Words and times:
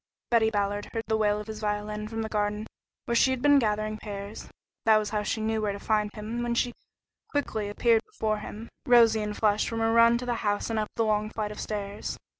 Betty 0.31 0.49
Ballard 0.49 0.85
had 0.85 0.93
heard 0.95 1.03
the 1.09 1.15
wail 1.17 1.39
of 1.39 1.45
his 1.45 1.59
violin 1.59 2.07
from 2.07 2.23
the 2.23 2.27
garden, 2.27 2.65
where 3.05 3.13
she 3.13 3.29
had 3.29 3.39
been 3.39 3.59
gathering 3.59 3.97
pears. 3.99 4.49
That 4.87 4.97
was 4.97 5.11
how 5.11 5.21
she 5.21 5.41
knew 5.41 5.61
where 5.61 5.73
to 5.73 5.79
find 5.79 6.09
him 6.15 6.41
when 6.41 6.55
she 6.55 6.73
quickly 7.29 7.69
appeared 7.69 8.01
before 8.07 8.39
him, 8.39 8.67
rosy 8.87 9.21
and 9.21 9.37
flushed 9.37 9.69
from 9.69 9.77
her 9.79 9.93
run 9.93 10.17
to 10.17 10.25
the 10.25 10.33
house 10.41 10.71
and 10.71 10.79
up 10.79 10.89
the 10.95 11.05
long 11.05 11.29
flight 11.29 11.51
of 11.51 11.59
stairs. 11.59 12.17